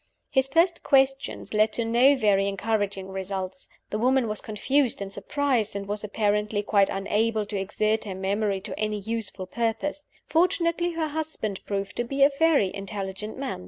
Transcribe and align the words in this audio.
His 0.31 0.47
first 0.47 0.81
questions 0.81 1.53
led 1.53 1.73
to 1.73 1.85
no 1.85 2.15
very 2.15 2.47
encouraging 2.47 3.09
results. 3.09 3.69
The 3.91 3.99
woman 3.99 4.27
was 4.27 4.41
confused 4.41 4.99
and 4.99 5.13
surprised, 5.13 5.75
and 5.75 5.87
was 5.87 6.03
apparently 6.03 6.63
quite 6.63 6.89
unable 6.89 7.45
to 7.45 7.59
exert 7.59 8.05
her 8.05 8.15
memory 8.15 8.61
to 8.61 8.79
any 8.79 8.97
useful 8.97 9.45
purpose. 9.45 10.07
Fortunately, 10.25 10.93
her 10.93 11.09
husband 11.09 11.63
proved 11.67 11.95
to 11.97 12.03
be 12.03 12.23
a 12.23 12.31
very 12.39 12.73
intelligent 12.73 13.37
man. 13.37 13.59